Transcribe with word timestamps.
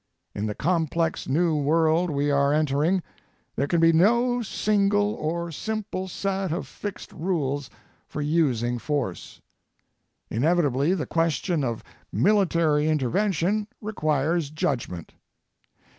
In 0.33 0.47
the 0.47 0.55
complex 0.55 1.27
new 1.29 1.55
world 1.55 2.09
we 2.09 2.31
are 2.31 2.51
entering, 2.53 3.03
there 3.55 3.67
can 3.67 3.79
be 3.79 3.93
no 3.93 4.41
single 4.41 5.13
or 5.13 5.51
simple 5.51 6.07
set 6.07 6.51
of 6.51 6.65
fixed 6.65 7.13
rules 7.13 7.69
for 8.07 8.19
using 8.19 8.79
force. 8.79 9.41
Inevitably, 10.31 10.95
the 10.95 11.05
question 11.05 11.63
of 11.63 11.83
military 12.11 12.89
intervention 12.89 13.67
requires 13.79 14.49
judgment. 14.49 15.13